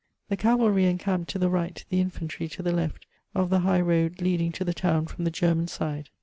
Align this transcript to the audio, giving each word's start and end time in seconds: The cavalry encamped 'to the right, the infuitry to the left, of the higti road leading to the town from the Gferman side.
The 0.29 0.35
cavalry 0.35 0.85
encamped 0.85 1.29
'to 1.29 1.37
the 1.37 1.49
right, 1.51 1.85
the 1.89 1.99
infuitry 1.99 2.47
to 2.47 2.63
the 2.63 2.71
left, 2.71 3.05
of 3.35 3.51
the 3.51 3.59
higti 3.59 3.85
road 3.85 4.19
leading 4.19 4.51
to 4.53 4.63
the 4.65 4.73
town 4.73 5.05
from 5.05 5.25
the 5.25 5.31
Gferman 5.31 5.69
side. 5.69 6.09